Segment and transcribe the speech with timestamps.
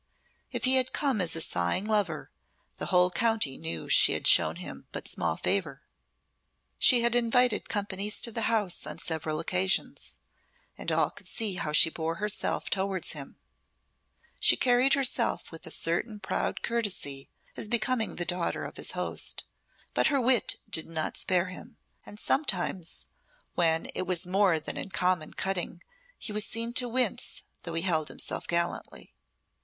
[0.51, 2.31] If he had come as a sighing lover,
[2.77, 5.83] the whole county knew she had shown him but small favour.
[6.79, 10.15] She had invited companies to the house on several occasions,
[10.75, 13.37] and all could see how she bore herself towards him.
[14.39, 19.43] She carried herself with a certain proud courtesy as becoming the daughter of his host,
[19.93, 21.77] but her wit did not spare him,
[22.07, 23.05] and sometimes
[23.53, 25.83] when it was more than in common cutting
[26.17, 29.13] he was seen to wince though he held himself gallantly.